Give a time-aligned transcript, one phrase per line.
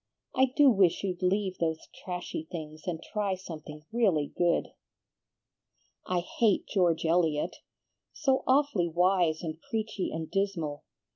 [0.35, 4.69] I do wish you'd leave those trashy things and try something really good."
[6.07, 7.57] "I hate George Eliot,
[8.11, 10.85] so awfully wise and preachy and dismal!